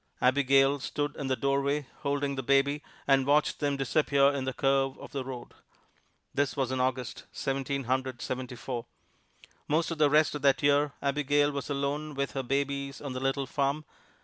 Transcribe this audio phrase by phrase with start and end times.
[0.19, 4.97] Abigail stood in the doorway holding the baby, and watched them disappear in the curve
[4.97, 5.53] of the road.
[6.33, 8.87] This was in August, Seventeen Hundred Seventy four.
[9.67, 13.19] Most of the rest of that year Abigail was alone with her babies on the
[13.19, 13.85] little farm.